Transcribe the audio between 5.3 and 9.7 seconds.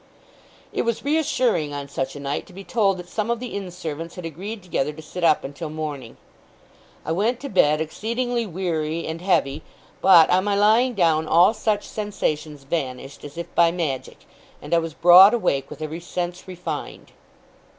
until morning. I went to bed, exceedingly weary and heavy;